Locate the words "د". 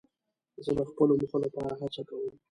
0.77-0.79